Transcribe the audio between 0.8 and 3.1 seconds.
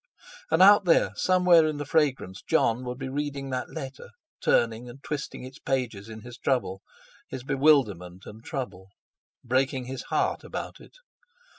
there somewhere in the fragrance Jon would be